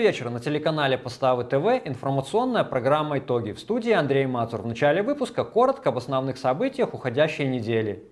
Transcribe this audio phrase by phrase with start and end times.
[0.00, 0.30] Добрый вечер.
[0.30, 3.52] На телеканале Поставы ТВ информационная программа «Итоги».
[3.52, 4.62] В студии Андрей Мацур.
[4.62, 8.08] В начале выпуска коротко об основных событиях уходящей недели.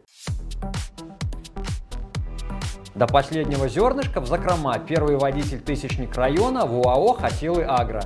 [2.95, 8.02] До последнего зернышка в закрома первый водитель-тысячник района в УАО «Хатилы Агро».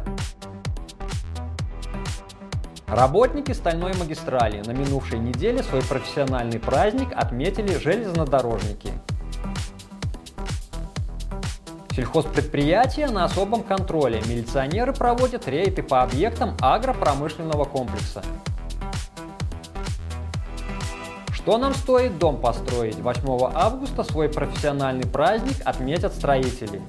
[2.86, 8.92] Работники стальной магистрали на минувшей неделе свой профессиональный праздник отметили железнодорожники.
[11.94, 14.22] Сельхозпредприятия на особом контроле.
[14.26, 18.22] Милиционеры проводят рейды по объектам агропромышленного комплекса.
[21.34, 22.96] Что нам стоит дом построить?
[22.96, 26.80] 8 августа свой профессиональный праздник отметят строители.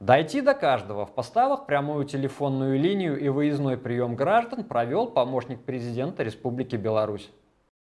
[0.00, 1.06] Дойти до каждого.
[1.06, 7.30] В поставах прямую телефонную линию и выездной прием граждан провел помощник президента Республики Беларусь.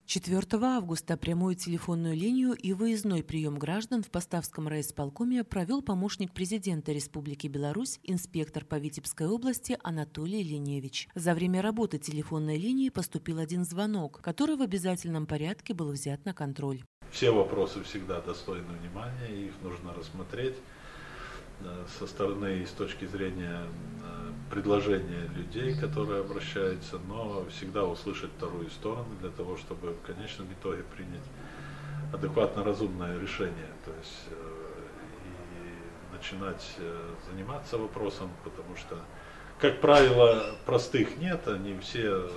[0.06, 6.92] 4 августа прямую телефонную линию и выездной прием граждан в Поставском райисполкоме провел помощник президента
[6.92, 11.08] Республики Беларусь, инспектор по Витебской области Анатолий Леневич.
[11.16, 16.34] За время работы телефонной линии поступил один звонок, который в обязательном порядке был взят на
[16.34, 16.84] контроль.
[17.10, 20.56] Все вопросы всегда достойны внимания, их нужно рассмотреть
[22.00, 23.62] со стороны и с точки зрения
[24.54, 30.84] предложения людей, которые обращаются, но всегда услышать вторую сторону для того, чтобы в конечном итоге
[30.84, 31.24] принять
[32.14, 33.72] адекватно разумное решение.
[33.84, 34.64] То есть э,
[35.26, 39.00] и начинать э, заниматься вопросом, потому что,
[39.60, 42.30] как правило, простых нет, они все э,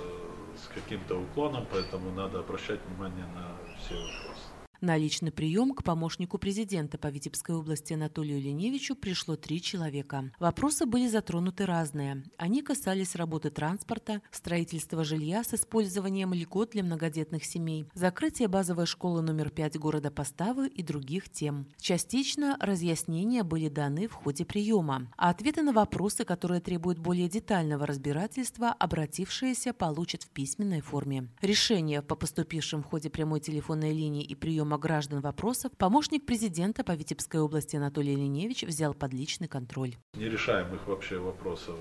[0.57, 4.46] с каким-то уклоном, поэтому надо обращать внимание на все вопросы.
[4.79, 10.31] На личный прием к помощнику президента по Витебской области Анатолию Леневичу пришло три человека.
[10.39, 12.23] Вопросы были затронуты разные.
[12.37, 19.23] Они касались работы транспорта, строительства жилья с использованием льгот для многодетных семей, закрытия базовой школы
[19.23, 21.67] номер 5 города Поставы и других тем.
[21.79, 27.87] Частично разъяснения были даны в ходе приема, а ответы на вопросы, которые требуют более детального
[27.87, 31.29] разбирательства, обратившиеся получат в письменной форме.
[31.41, 36.83] Решение по поступившим в ходе прямой телефонной линии и приема приема граждан вопросов помощник президента
[36.83, 39.95] по Витебской области Анатолий Леневич взял под личный контроль.
[40.13, 41.75] Нерешаемых вообще вопросов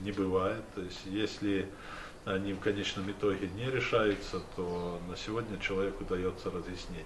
[0.00, 0.62] не бывает.
[0.74, 1.68] То есть если
[2.24, 7.04] они в конечном итоге не решаются, то на сегодня человеку дается разъяснение.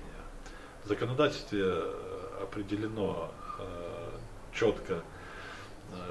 [0.84, 4.18] В законодательстве э, определено э,
[4.54, 5.02] четко,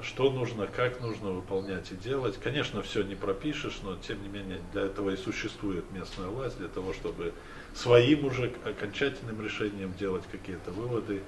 [0.02, 2.38] что нужно, как нужно выполнять и делать.
[2.38, 6.68] Конечно, все не пропишешь, но тем не менее для этого и существует местная власть, для
[6.68, 7.34] того, чтобы
[7.74, 11.22] своим уже окончательным решением делать какие-то выводы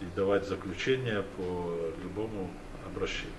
[0.00, 2.50] и давать заключения по любому
[2.86, 3.32] обращению.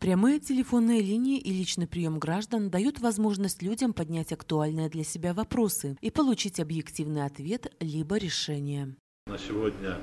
[0.00, 5.96] Прямые телефонные линии и личный прием граждан дают возможность людям поднять актуальные для себя вопросы
[6.02, 8.96] и получить объективный ответ либо решение.
[9.26, 9.98] На сегодня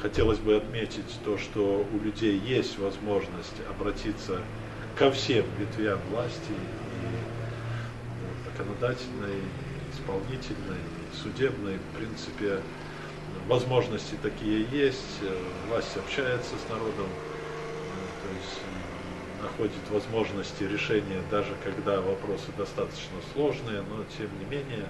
[0.00, 4.38] хотелось бы отметить то, что у людей есть возможность обратиться
[4.96, 7.36] ко всем ветвям власти, и
[8.50, 10.80] законодательной, и исполнительной,
[11.22, 12.60] судебной, в принципе,
[13.48, 15.20] возможности такие есть,
[15.68, 17.08] власть общается с народом,
[18.22, 18.60] то есть
[19.42, 24.84] находит возможности решения, даже когда вопросы достаточно сложные, но тем не менее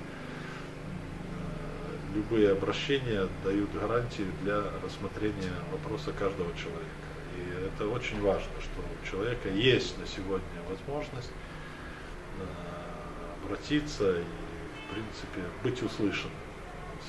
[2.16, 7.06] любые обращения дают гарантию для рассмотрения вопроса каждого человека.
[7.36, 11.30] И это очень важно, что у человека есть на сегодня возможность
[13.44, 14.24] обратиться и
[14.86, 16.36] в принципе, быть услышанным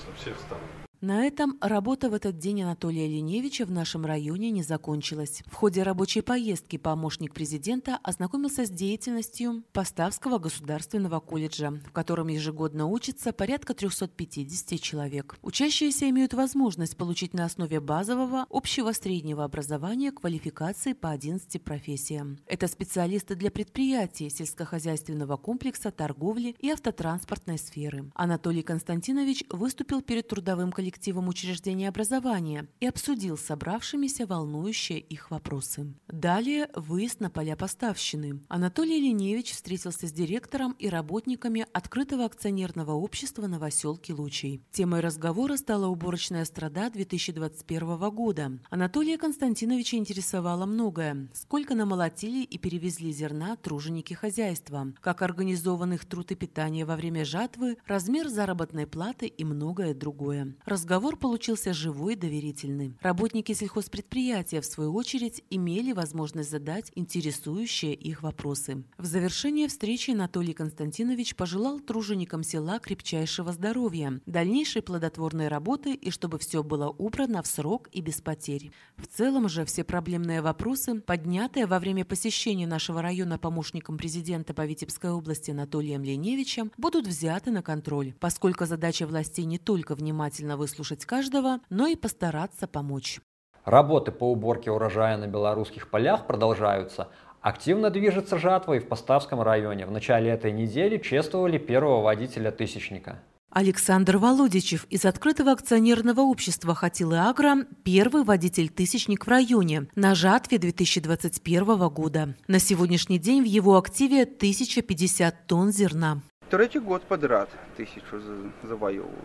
[0.05, 0.63] со всех сторон.
[0.99, 5.43] На этом работа в этот день Анатолия Леневича в нашем районе не закончилась.
[5.45, 12.87] В ходе рабочей поездки помощник президента ознакомился с деятельностью Поставского государственного колледжа, в котором ежегодно
[12.87, 15.37] учится порядка 350 человек.
[15.43, 22.39] Учащиеся имеют возможность получить на основе базового общего среднего образования квалификации по 11 профессиям.
[22.47, 28.09] Это специалисты для предприятий, сельскохозяйственного комплекса, торговли и автотранспортной сферы.
[28.15, 35.93] Анатолий Константинович выступил перед трудовым коллективом коллективом учреждения образования и обсудил собравшимися волнующие их вопросы.
[36.07, 38.39] Далее выезд на поля поставщины.
[38.47, 44.61] Анатолий Леневич встретился с директором и работниками открытого акционерного общества «Новоселки Лучей».
[44.71, 48.51] Темой разговора стала уборочная страда 2021 года.
[48.69, 51.27] Анатолия Константиновича интересовало многое.
[51.33, 57.25] Сколько намолотили и перевезли зерна труженики хозяйства, как организован их труд и питание во время
[57.25, 60.55] жатвы, размер заработной платы и многое другое.
[60.77, 62.95] Разговор получился живой и доверительный.
[63.01, 68.83] Работники сельхозпредприятия, в свою очередь, имели возможность задать интересующие их вопросы.
[68.99, 76.37] В завершение встречи Анатолий Константинович пожелал труженикам села крепчайшего здоровья, дальнейшей плодотворной работы и чтобы
[76.37, 78.69] все было убрано в срок и без потерь.
[78.97, 84.63] В целом же все проблемные вопросы, поднятые во время посещения нашего района помощником президента по
[84.63, 90.66] Витебской области Анатолием Леневичем, будут взяты на контроль, поскольку задача властей не только внимательно выслушать
[91.05, 93.19] каждого, но и постараться помочь.
[93.65, 97.09] Работы по уборке урожая на белорусских полях продолжаются.
[97.41, 99.85] Активно движется жатва и в Поставском районе.
[99.85, 103.19] В начале этой недели чествовали первого водителя «Тысячника».
[103.49, 111.89] Александр Володичев из открытого акционерного общества «Хатилы Агро»– первый водитель-тысячник в районе на жатве 2021
[111.89, 112.35] года.
[112.47, 116.21] На сегодняшний день в его активе 1050 тонн зерна.
[116.49, 118.21] Третий год подряд тысячу
[118.63, 119.15] завоевываю.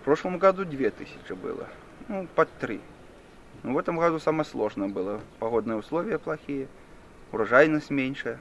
[0.00, 1.68] В прошлом году две тысячи было,
[2.08, 2.80] ну, под три.
[3.62, 5.20] Но в этом году самое сложное было.
[5.38, 6.68] Погодные условия плохие,
[7.32, 8.38] урожайность меньше.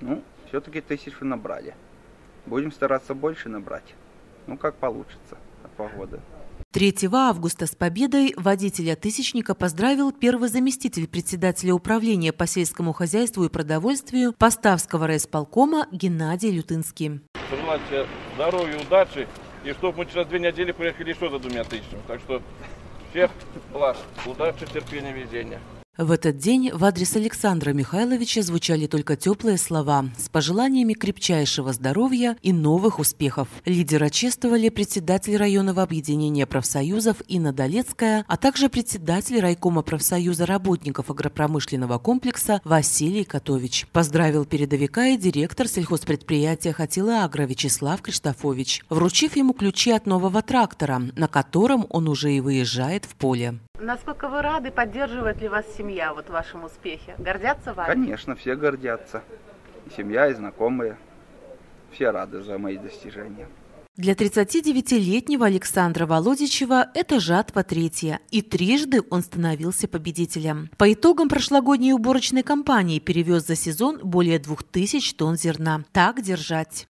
[0.00, 1.76] Ну, все-таки тысячу набрали.
[2.44, 3.94] Будем стараться больше набрать.
[4.48, 6.20] Ну, как получится от погоды.
[6.72, 13.48] 3 августа с победой водителя «Тысячника» поздравил первый заместитель председателя управления по сельскому хозяйству и
[13.48, 17.20] продовольствию Поставского райисполкома Геннадий Лютынский.
[17.48, 17.80] Пожелать
[18.34, 19.28] здоровья, удачи
[19.66, 22.00] и чтобы мы через две недели приехали еще за двумя тысячами.
[22.06, 22.40] Так что
[23.10, 23.30] всех
[23.72, 25.60] благ, удачи, терпения, везения.
[25.98, 32.36] В этот день в адрес Александра Михайловича звучали только теплые слова с пожеланиями крепчайшего здоровья
[32.42, 33.48] и новых успехов.
[33.64, 41.98] Лидера чествовали председатель районного объединения профсоюзов Инна Долецкая, а также председатель райкома профсоюза работников агропромышленного
[41.98, 43.86] комплекса Василий Котович.
[43.90, 51.00] Поздравил передовика и директор сельхозпредприятия «Хатила Агро» Вячеслав Криштофович, вручив ему ключи от нового трактора,
[51.16, 53.60] на котором он уже и выезжает в поле.
[53.86, 57.14] Насколько вы рады, поддерживает ли вас семья вот в вашем успехе?
[57.18, 57.92] Гордятся вами?
[57.92, 59.22] Конечно, все гордятся.
[59.86, 60.96] И семья, и знакомые.
[61.92, 63.46] Все рады за мои достижения.
[63.94, 70.68] Для 39-летнего Александра Володичева это жатва третья, и трижды он становился победителем.
[70.78, 75.84] По итогам прошлогодней уборочной кампании перевез за сезон более 2000 тонн зерна.
[75.92, 76.88] Так держать.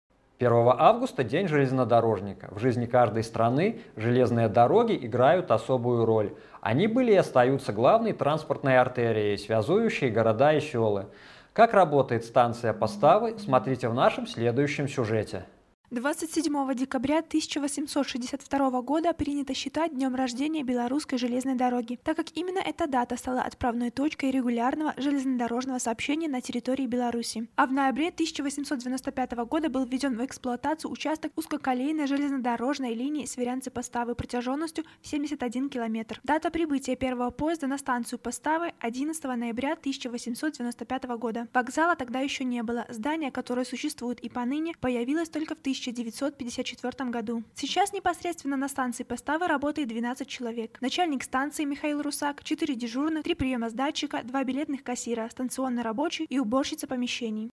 [0.45, 2.49] 1 августа– День железнодорожника.
[2.51, 6.33] В жизни каждой страны железные дороги играют особую роль.
[6.59, 11.05] Они были и остаются главной транспортной артерией, связующей города и селы.
[11.53, 15.45] Как работает станция поставы, смотрите в нашем следующем сюжете.
[15.93, 22.87] 27 декабря 1862 года принято считать днем рождения Белорусской железной дороги, так как именно эта
[22.87, 27.47] дата стала отправной точкой регулярного железнодорожного сообщения на территории Беларуси.
[27.57, 34.85] А в ноябре 1895 года был введен в эксплуатацию участок узкоколейной железнодорожной линии Сверянцы-Поставы протяженностью
[35.03, 36.19] 71 километр.
[36.23, 41.47] Дата прибытия первого поезда на станцию Поставы 11 ноября 1895 года.
[41.53, 42.87] Вокзала тогда еще не было.
[42.89, 47.43] Здание, которое существует и поныне, появилось только в 1000 1954 году.
[47.55, 50.77] Сейчас непосредственно на станции поставы работает 12 человек.
[50.81, 56.25] Начальник станции Михаил Русак, 4 дежурных, 3 приема с датчика, 2 билетных кассира, станционный рабочий
[56.25, 57.49] и уборщица помещений.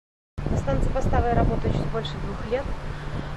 [0.49, 2.63] На станции поставы работаю чуть больше двух лет.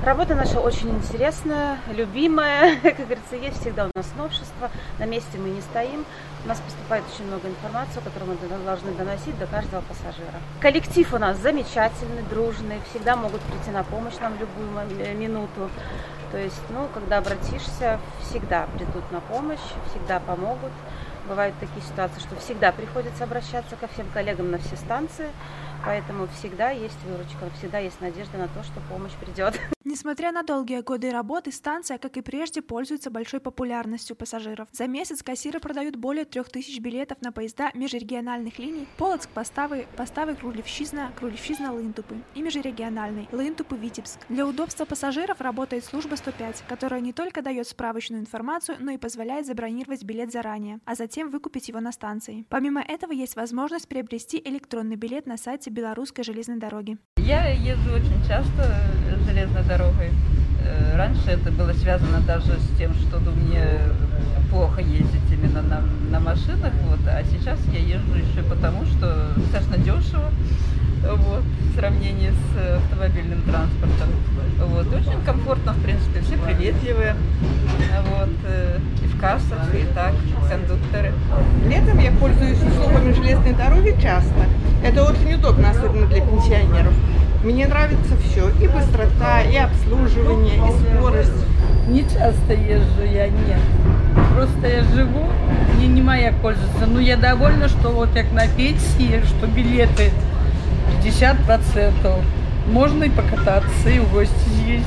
[0.03, 2.75] Работа наша очень интересная, любимая.
[2.83, 4.71] Как говорится, есть всегда у нас новшество.
[4.99, 6.07] На месте мы не стоим.
[6.43, 10.41] У нас поступает очень много информации, которую мы должны доносить до каждого пассажира.
[10.61, 12.81] Коллектив у нас замечательный, дружный.
[12.89, 15.69] Всегда могут прийти на помощь нам в любую минуту.
[16.33, 20.73] То есть, ну, когда обратишься, всегда придут на помощь, всегда помогут.
[21.29, 25.29] Бывают такие ситуации, что всегда приходится обращаться ко всем коллегам на все станции.
[25.85, 29.59] Поэтому всегда есть выручка, всегда есть надежда на то, что помощь придет.
[29.85, 34.69] Несмотря на долгие годы работы, станция, как и прежде, пользуется большой популярностью пассажиров.
[34.73, 41.13] За месяц кассиры продают более 3000 билетов на поезда межрегиональных линий Полоцк, Поставы, Поставы, Крулевщизна,
[41.19, 44.21] Крулевщизна, Лынтупы и межрегиональный Лынтупы, Витебск.
[44.29, 49.47] Для удобства пассажиров работает служба 105, которая не только дает справочную информацию, но и позволяет
[49.47, 52.45] забронировать билет заранее, а затем выкупить его на станции.
[52.51, 56.99] Помимо этого есть возможность приобрести электронный билет на сайте белорусской железной дороги.
[57.17, 58.77] Я езжу очень часто
[59.27, 60.11] железной дорогой.
[60.65, 63.81] Э, раньше это было связано даже с тем, что мне
[64.51, 69.79] плохо ездить именно на, на машинах, вот, а сейчас я езжу еще потому, что достаточно
[69.79, 70.31] дешево
[71.05, 74.09] вот, в сравнении с автомобильным транспортом.
[74.59, 77.15] Вот, очень комфортно, в принципе, все приветливые.
[78.11, 80.15] Вот, э, и в кассах, и так,
[80.49, 81.13] кондукторы.
[81.67, 84.45] Летом я пользуюсь услугами железной дороги часто.
[84.83, 86.93] Это очень удобно, особенно для пенсионеров.
[87.45, 88.49] Мне нравится все.
[88.63, 91.33] И быстрота, и обслуживание, и скорость.
[91.89, 93.61] Ничего часто езжу я, нет.
[94.35, 95.27] Просто я живу,
[95.77, 96.87] мне не моя пользуется.
[96.87, 100.13] Но я довольна, что вот как на пенсии, что билеты
[101.03, 102.15] 50%.
[102.67, 104.87] Можно и покататься, и в гости съездить.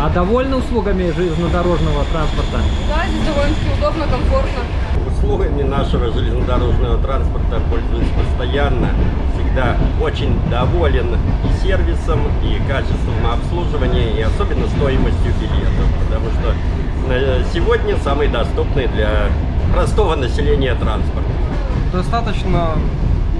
[0.00, 2.58] А довольны услугами железнодорожного транспорта?
[2.88, 4.60] Да, здесь довольно-таки удобно, комфортно.
[5.24, 8.90] Услугами нашего железнодорожного транспорта пользуюсь постоянно.
[9.34, 15.86] Всегда очень доволен и сервисом, и качеством обслуживания, и особенно стоимостью билетов.
[16.04, 19.28] Потому что сегодня самый доступный для
[19.72, 21.24] простого населения транспорт.
[21.90, 22.72] Достаточно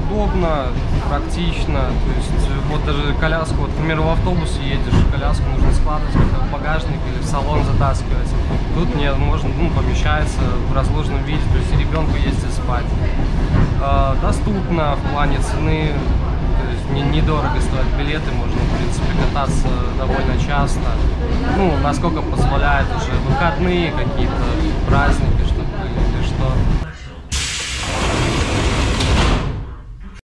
[0.05, 0.67] удобно,
[1.09, 1.81] практично.
[1.81, 7.01] То есть вот даже коляску, вот, например, в автобусе едешь, коляску нужно складывать в багажник
[7.13, 8.29] или в салон затаскивать.
[8.75, 12.87] Тут не можно, ну, помещается в разложенном виде, то есть ребенку и спать.
[13.81, 15.93] Э, доступно в плане цены,
[16.61, 19.69] то есть не, недорого стоят билеты, можно, в принципе, кататься
[19.99, 20.81] довольно часто.
[21.57, 24.43] Ну, насколько позволяет уже выходные какие-то,
[24.89, 25.64] праздники, чтобы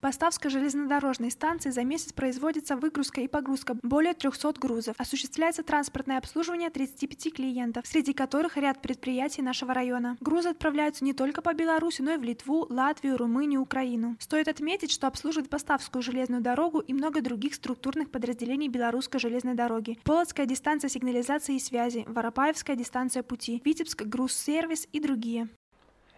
[0.07, 4.95] Поставской железнодорожной станции за месяц производится выгрузка и погрузка более 300 грузов.
[4.97, 10.15] Осуществляется транспортное обслуживание 35 клиентов, среди которых ряд предприятий нашего района.
[10.21, 14.15] Грузы отправляются не только по Беларуси, но и в Литву, Латвию, Румынию, Украину.
[14.21, 19.99] Стоит отметить, что обслуживает Поставскую железную дорогу и много других структурных подразделений Белорусской железной дороги.
[20.05, 25.49] Полоцкая дистанция сигнализации и связи, Воропаевская дистанция пути, Витебск груз-сервис и другие.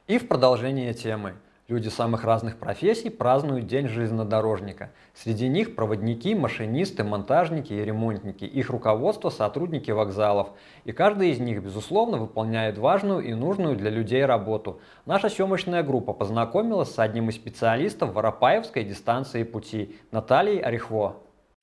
[0.05, 1.39] И в продолжение темы.
[1.69, 4.89] Люди самых разных профессий празднуют День железнодорожника.
[5.13, 10.49] Среди них проводники, машинисты, монтажники и ремонтники, их руководство, сотрудники вокзалов.
[10.85, 14.81] И каждый из них, безусловно, выполняет важную и нужную для людей работу.
[15.05, 21.17] Наша съемочная группа познакомилась с одним из специалистов Воропаевской дистанции пути Натальей Орехво.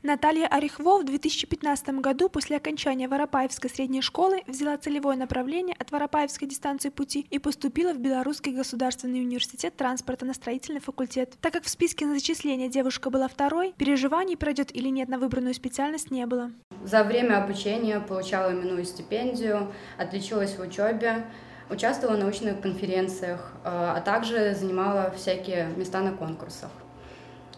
[0.07, 6.47] Наталья Орехво в 2015 году после окончания Воропаевской средней школы взяла целевое направление от Воропаевской
[6.47, 11.35] дистанции пути и поступила в Белорусский государственный университет транспорта на строительный факультет.
[11.41, 15.55] Так как в списке на зачисление девушка была второй, переживаний, пройдет или нет на выбранную
[15.55, 16.53] специальность, не было.
[16.85, 21.27] За время обучения получала именную стипендию, отличилась в учебе,
[21.69, 26.71] участвовала в научных конференциях, э, а также занимала всякие места на конкурсах.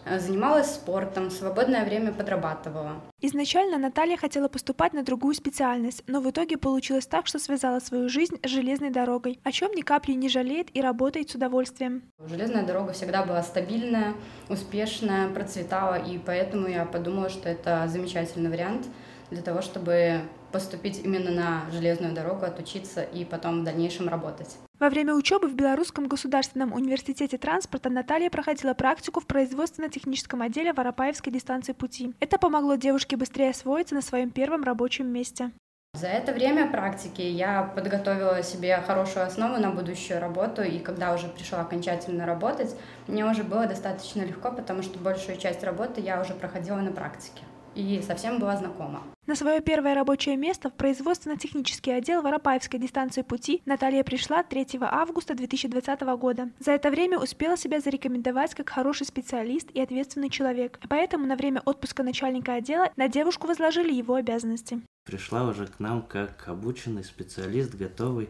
[0.05, 3.01] Э, занималась спортом, свободное время подрабатывала.
[3.21, 8.09] Изначально Наталья хотела поступать на другую специальность, но в итоге получилось так, что связала свою
[8.09, 12.03] жизнь с железной дорогой, о чем ни капли не жалеет и работает с удовольствием.
[12.25, 14.13] Железная дорога всегда была стабильная,
[14.47, 18.87] успешная, процветала, и поэтому я подумала, что это замечательный вариант
[19.29, 24.57] для того, чтобы поступить именно на железную дорогу, отучиться и потом в дальнейшем работать.
[24.79, 31.33] Во время учебы в Белорусском государственном университете транспорта Наталья проходила практику в производственно-техническом отделе Воропаевской
[31.33, 32.13] дистанции пути.
[32.19, 35.51] Это помогло девушке быстрее освоиться на своем первом рабочем месте.
[35.95, 41.27] За это время практики я подготовила себе хорошую основу на будущую работу, и когда уже
[41.27, 42.75] пришла окончательно работать,
[43.07, 47.41] мне уже было достаточно легко, потому что большую часть работы я уже проходила на практике
[47.79, 49.03] и совсем была знакома.
[49.25, 55.35] На свое первое рабочее место в производственно-технический отдел Воропаевской дистанции пути Наталья пришла 3 августа
[55.35, 56.49] 2020 года.
[56.59, 61.61] За это время успела себя зарекомендовать как хороший специалист и ответственный человек, поэтому на время
[61.63, 64.81] отпуска начальника отдела на девушку возложили его обязанности.
[65.05, 68.29] Пришла уже к нам как обученный специалист, готовый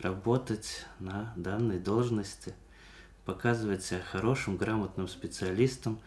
[0.00, 2.54] работать на данной должности,
[3.24, 6.00] показывать себя хорошим, грамотным специалистом,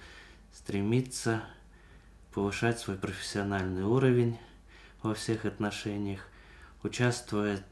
[0.51, 1.43] стремиться
[2.35, 4.37] повышать свой профессиональный уровень
[5.01, 6.19] во всех отношениях,
[6.83, 7.63] участвует,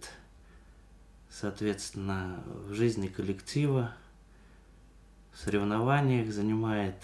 [1.29, 3.91] соответственно, в жизни коллектива,
[5.33, 6.95] в соревнованиях, занимает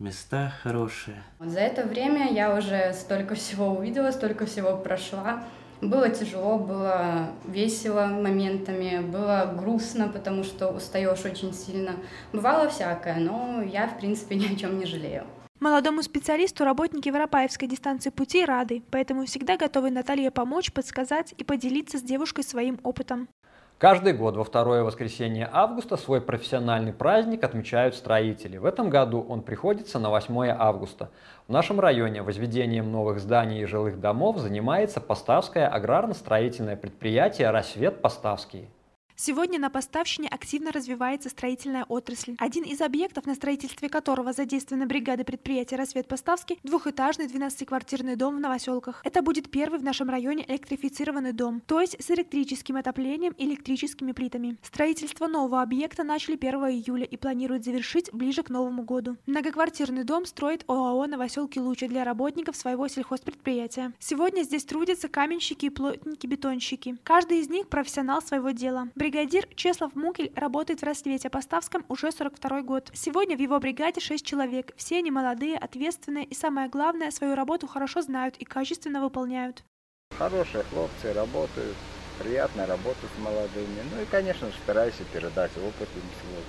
[0.00, 1.22] места хорошие.
[1.38, 5.44] За это время я уже столько всего увидела, столько всего прошла.
[5.80, 11.94] Было тяжело, было весело моментами, было грустно, потому что устаешь очень сильно.
[12.32, 15.24] Бывало всякое, но я, в принципе, ни о чем не жалею.
[15.60, 21.98] Молодому специалисту работники Воропаевской дистанции пути рады, поэтому всегда готовы Наталье помочь, подсказать и поделиться
[21.98, 23.28] с девушкой своим опытом.
[23.78, 28.56] Каждый год во второе воскресенье августа свой профессиональный праздник отмечают строители.
[28.56, 31.10] В этом году он приходится на 8 августа.
[31.48, 38.68] В нашем районе возведением новых зданий и жилых домов занимается Поставское аграрно-строительное предприятие «Рассвет Поставский».
[39.20, 42.36] Сегодня на Поставщине активно развивается строительная отрасль.
[42.38, 48.40] Один из объектов, на строительстве которого задействованы бригады предприятия «Рассвет Поставский»– двухэтажный 12-квартирный дом в
[48.40, 49.00] Новоселках.
[49.04, 54.12] Это будет первый в нашем районе электрифицированный дом, то есть с электрическим отоплением и электрическими
[54.12, 54.56] плитами.
[54.62, 59.16] Строительство нового объекта начали 1 июля и планируют завершить ближе к Новому году.
[59.26, 63.92] Многоквартирный дом строит ОАО «Новоселки Лучи» для работников своего сельхозпредприятия.
[63.98, 66.98] Сегодня здесь трудятся каменщики и плотники-бетонщики.
[67.02, 68.86] Каждый из них профессионал своего дела.
[69.08, 72.90] Бригадир Чеслав Мукель работает в Рассвете Поставском уже 42 год.
[72.92, 74.74] Сегодня в его бригаде 6 человек.
[74.76, 79.64] Все они молодые, ответственные и, самое главное, свою работу хорошо знают и качественно выполняют.
[80.18, 81.74] Хорошие хлопцы работают,
[82.18, 83.80] приятно работать с молодыми.
[83.94, 86.44] Ну и, конечно, стараюсь передать опыт им свой,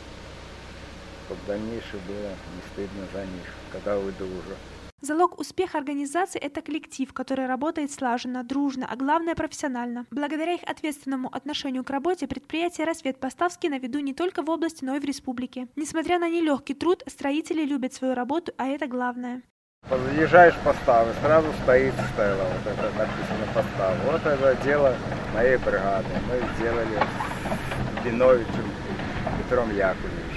[1.27, 4.57] чтобы в дальнейшем было не стыдно за них, когда уйду уже.
[5.01, 10.05] Залог успеха организации– это коллектив, который работает слаженно, дружно, а главное– профессионально.
[10.11, 14.83] Благодаря их ответственному отношению к работе предприятие «Рассвет Поставский» на виду не только в области,
[14.83, 15.69] но и в республике.
[15.77, 19.41] Несмотря на нелегкий труд, строители любят свою работу, а это главное.
[19.89, 23.95] Подъезжаешь поставы, сразу стоит стела, вот это написано постав.
[24.05, 24.93] Вот это дело
[25.33, 26.07] моей бригады.
[26.27, 28.69] Мы сделали с Биновичем
[29.37, 30.28] Петром Яковлевичем.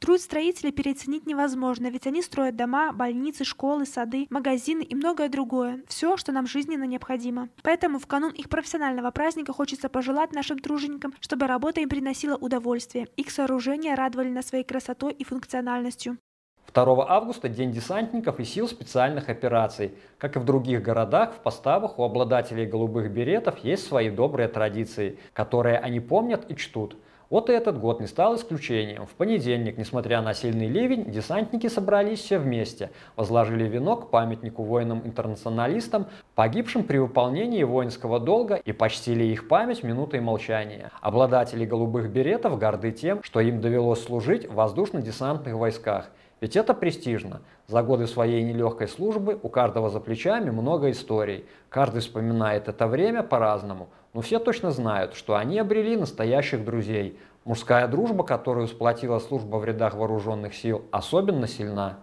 [0.00, 5.82] Труд строителей переоценить невозможно, ведь они строят дома, больницы, школы, сады, магазины и многое другое.
[5.88, 7.48] Все, что нам жизненно необходимо.
[7.62, 13.08] Поэтому в канун их профессионального праздника хочется пожелать нашим труженикам, чтобы работа им приносила удовольствие.
[13.16, 16.16] Их сооружения радовали нас своей красотой и функциональностью.
[16.72, 19.94] 2 августа– День десантников и сил специальных операций.
[20.18, 25.18] Как и в других городах, в поставах у обладателей голубых беретов есть свои добрые традиции,
[25.32, 26.96] которые они помнят и чтут–
[27.30, 29.06] вот и этот год не стал исключением.
[29.06, 36.84] В понедельник, несмотря на сильный ливень, десантники собрались все вместе, возложили венок памятнику воинам-интернационалистам, погибшим
[36.84, 40.90] при выполнении воинского долга и почтили их память минутой молчания.
[41.02, 46.08] Обладатели голубых беретов горды тем, что им довелось служить в воздушно-десантных войсках.
[46.40, 47.42] Ведь это престижно.
[47.66, 51.44] За годы своей нелегкой службы у каждого за плечами много историй.
[51.68, 53.88] Каждый вспоминает это время по-разному.
[54.18, 57.20] Но все точно знают, что они обрели настоящих друзей.
[57.44, 61.98] Мужская дружба, которую сплотила служба в рядах вооруженных сил, особенно сильна.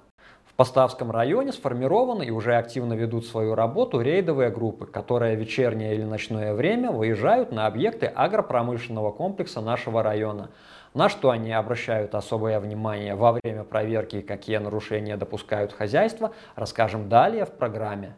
[0.45, 5.93] В Поставском районе сформированы и уже активно ведут свою работу рейдовые группы, которые в вечернее
[5.93, 10.51] или ночное время выезжают на объекты агропромышленного комплекса нашего района.
[10.93, 17.09] На что они обращают особое внимание во время проверки и какие нарушения допускают хозяйства, расскажем
[17.09, 18.15] далее в программе.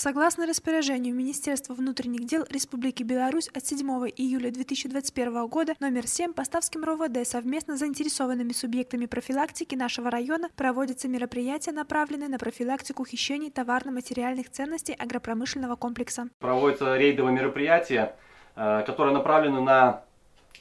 [0.00, 3.78] Согласно распоряжению Министерства внутренних дел Республики Беларусь от 7
[4.16, 11.08] июля 2021 года номер 7 Поставским РОВД совместно с заинтересованными субъектами профилактики нашего района проводятся
[11.08, 16.28] мероприятия, направленные на профилактику хищений товарно-материальных ценностей агропромышленного комплекса.
[16.38, 18.14] Проводятся рейдовые мероприятия,
[18.54, 20.04] э, которые направлены на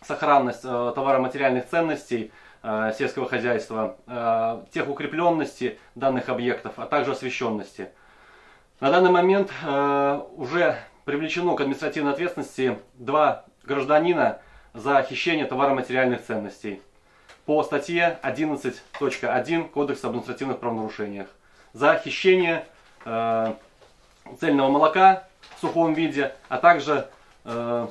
[0.01, 2.31] сохранность э, товаро-материальных ценностей
[2.63, 3.97] э, сельского хозяйства,
[4.73, 7.89] тех укрепленности данных объектов, а также освещенности.
[8.79, 14.39] На данный момент э, уже привлечено к административной ответственности два гражданина
[14.75, 16.83] за хищение товаро-материальных ценностей
[17.47, 21.27] по статье 11.1 Кодекса об административных правонарушениях
[21.73, 22.67] за хищение
[23.03, 23.55] э,
[24.39, 27.09] цельного молока в сухом виде, а также
[27.45, 27.87] э,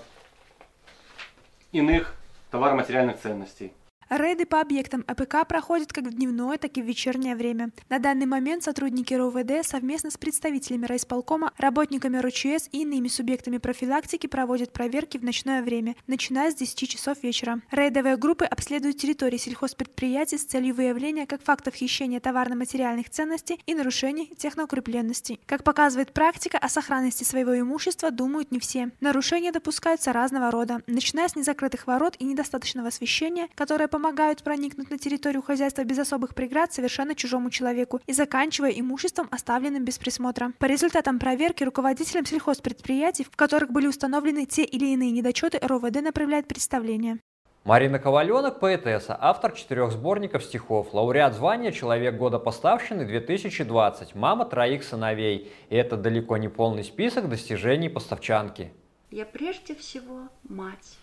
[1.73, 2.15] иных
[2.53, 3.73] товаро-материальных ценностей.
[4.09, 7.71] Рейды по объектам АПК проходят как в дневное, так и в вечернее время.
[7.89, 14.29] На данный момент сотрудники РОВД совместно с представителями райисполкома, работниками РУЧС и иными субъектами профилактики
[14.29, 17.61] проводят проверки в ночное время, начиная с 10 часов вечера.
[17.73, 24.33] Рейдовые группы обследуют территории сельхозпредприятий с целью выявления как фактов хищения товарно-материальных ценностей и нарушений
[24.39, 25.41] техноукрепленности.
[25.47, 28.93] Как показывает практика, о сохранности своего имущества думают не все.
[29.01, 34.99] Нарушения допускаются разного рода, начиная с незакрытых ворот и недостаточного освещения, которое помогают проникнуть на
[34.99, 40.53] территорию хозяйства без особых преград совершенно чужому человеку и заканчивая имуществом, оставленным без присмотра.
[40.59, 46.47] По результатам проверки руководителям сельхозпредприятий, в которых были установлены те или иные недочеты, РОВД направляет
[46.47, 47.21] представление.
[47.65, 54.85] Марина Коваленок, поэтесса, автор четырех сборников стихов, лауреат звания «Человек года поставщины 2020», мама троих
[54.85, 55.51] сыновей.
[55.71, 58.75] И это далеко не полный список достижений поставчанки.
[59.11, 60.99] Я прежде всего мать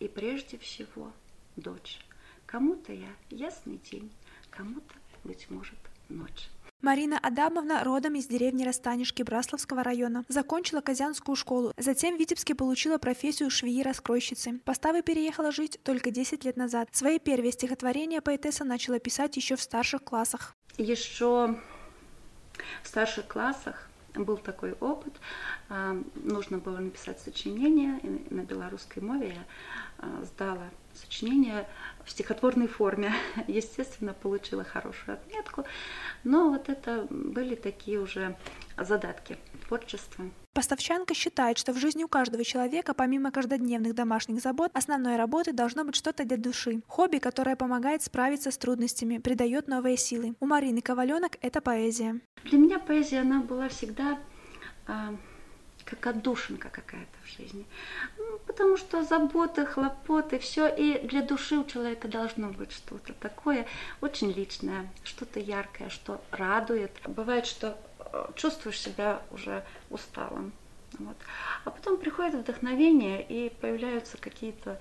[0.00, 1.12] и прежде всего
[1.56, 1.98] дочь.
[2.46, 4.10] Кому-то я ясный день,
[4.50, 5.78] кому-то, быть может,
[6.08, 6.48] ночь.
[6.82, 10.24] Марина Адамовна родом из деревни Растанишки Брасловского района.
[10.28, 11.72] Закончила Казянскую школу.
[11.76, 14.60] Затем в Витебске получила профессию швеи-раскройщицы.
[14.64, 16.88] Поставы переехала жить только 10 лет назад.
[16.92, 20.54] Свои первые стихотворения поэтесса начала писать еще в старших классах.
[20.78, 21.56] Еще
[22.82, 25.14] в старших классах был такой опыт.
[25.68, 28.00] А, нужно было написать сочинение
[28.30, 29.34] на белорусской мове.
[29.34, 29.44] Я
[29.98, 31.68] а, сдала сочинение
[32.04, 33.12] в стихотворной форме.
[33.46, 35.64] Естественно, получила хорошую отметку.
[36.24, 38.36] Но вот это были такие уже
[38.76, 40.24] задатки творчества.
[40.54, 45.84] Поставчанка считает, что в жизни у каждого человека, помимо каждодневных домашних забот, основной работы должно
[45.84, 46.80] быть что-то для души.
[46.86, 50.34] Хобби, которое помогает справиться с трудностями, придает новые силы.
[50.40, 52.20] У Марины Коваленок это поэзия.
[52.44, 54.18] Для меня поэзия, она была всегда
[54.86, 55.14] а,
[55.86, 57.64] как отдушинка какая-то в жизни.
[58.18, 60.68] Ну, потому что заботы, хлопоты, все.
[60.68, 63.66] И для души у человека должно быть что-то такое
[64.00, 66.90] очень личное, что-то яркое, что радует.
[67.06, 67.78] Бывает, что
[68.34, 70.52] чувствуешь себя уже усталым.
[70.98, 71.16] Вот.
[71.64, 74.78] А потом приходит вдохновение, и появляются какие-то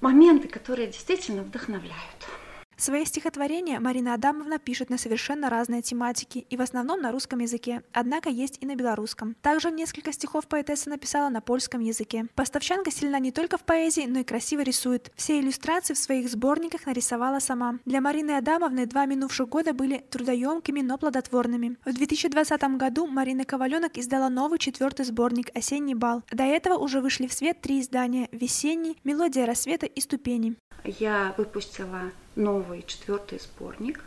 [0.00, 2.28] моменты, которые действительно вдохновляют.
[2.76, 7.82] Свои стихотворения Марина Адамовна пишет на совершенно разные тематики и в основном на русском языке,
[7.92, 9.36] однако есть и на белорусском.
[9.42, 12.26] Также несколько стихов поэтесса написала на польском языке.
[12.34, 15.12] Поставчанка сильна не только в поэзии, но и красиво рисует.
[15.16, 17.78] Все иллюстрации в своих сборниках нарисовала сама.
[17.84, 21.76] Для Марины Адамовны два минувших года были трудоемкими, но плодотворными.
[21.84, 26.22] В 2020 году Марина Коваленок издала новый четвертый сборник «Осенний бал».
[26.30, 30.56] До этого уже вышли в свет три издания «Весенний», «Мелодия рассвета» и «Ступени».
[30.84, 34.04] Я выпустила новый четвертый сборник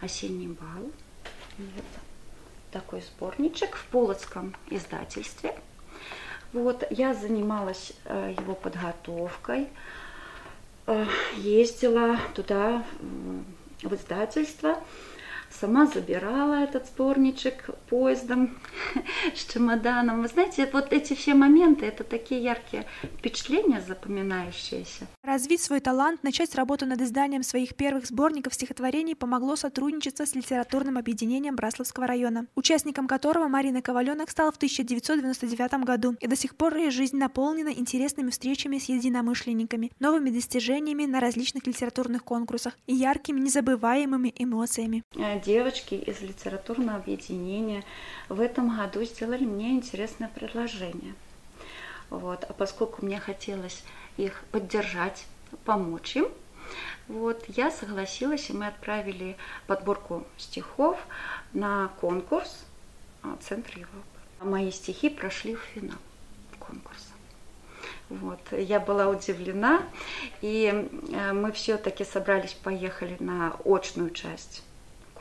[0.00, 0.90] «Осенний бал».
[1.58, 1.84] Вот
[2.70, 5.54] такой сборничек в Полоцком издательстве.
[6.52, 9.68] Вот, я занималась э, его подготовкой,
[10.86, 12.84] э, ездила туда,
[13.82, 14.82] в издательство,
[15.60, 18.56] сама забирала этот сборничек поездом
[19.34, 20.22] с чемоданом.
[20.22, 22.86] Вы знаете, вот эти все моменты, это такие яркие
[23.18, 25.06] впечатления, запоминающиеся.
[25.22, 30.98] Развить свой талант, начать работу над изданием своих первых сборников стихотворений помогло сотрудничество с литературным
[30.98, 36.76] объединением Брасловского района, участником которого Марина Коваленок стала в 1999 году, и до сих пор
[36.76, 43.40] ее жизнь наполнена интересными встречами с единомышленниками, новыми достижениями на различных литературных конкурсах и яркими
[43.40, 45.04] незабываемыми эмоциями.
[45.44, 47.84] Девочки из литературного объединения
[48.30, 51.14] в этом году сделали мне интересное предложение.
[52.08, 52.44] Вот.
[52.44, 53.84] А поскольку мне хотелось
[54.16, 55.26] их поддержать,
[55.66, 56.28] помочь им,
[57.08, 60.98] вот, я согласилась, и мы отправили подборку стихов
[61.52, 62.64] на конкурс
[63.22, 64.00] а, Центр Европы.
[64.40, 65.98] Мои стихи прошли в финал
[66.58, 67.12] конкурса.
[68.08, 68.40] Вот.
[68.50, 69.82] Я была удивлена,
[70.40, 74.62] и э, мы все-таки собрались, поехали на очную часть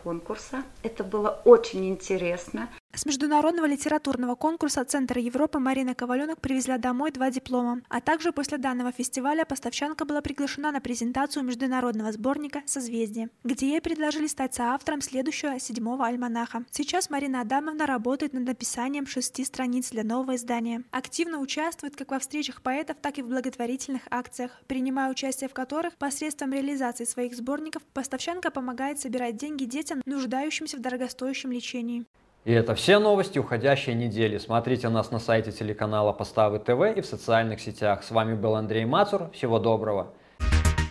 [0.04, 0.64] конкурса.
[0.84, 2.70] Это было очень интересно.
[2.96, 8.60] С международного литературного конкурса Центра Европы Марина Коваленок привезла домой два диплома, а также после
[8.60, 15.02] данного фестиваля поставщанка была приглашена на презентацию международного сборника «Созвездие», где ей предложили стать соавтором
[15.02, 16.66] следующего седьмого альманаха.
[16.70, 20.84] Сейчас Марина Адамовна работает над написанием шести страниц для нового издания.
[20.92, 25.96] Активно участвует как во встречах поэтов, так и в благотворительных акциях, принимая участие в которых
[25.96, 32.06] посредством реализации своих сборников поставщанка помогает собирать деньги детям, нуждающимся в дорогостоящем лечении.
[32.46, 34.38] И это все новости уходящей недели.
[34.38, 38.04] Смотрите нас на сайте телеканала Поставы ТВ и в социальных сетях.
[38.04, 39.30] С вами был Андрей Мацур.
[39.32, 40.12] Всего доброго.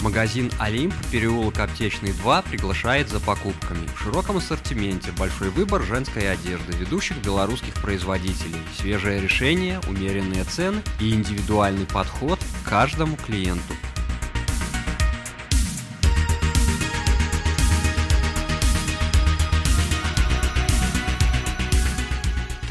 [0.00, 3.86] Магазин «Олимп», переулок Аптечный 2 приглашает за покупками.
[3.94, 11.14] В широком ассортименте большой выбор женской одежды ведущих белорусских производителей, свежее решение, умеренные цены и
[11.14, 13.74] индивидуальный подход к каждому клиенту.